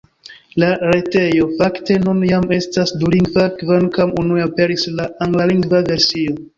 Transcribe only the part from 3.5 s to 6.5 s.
kvankam unue aperis la anglalingva versio.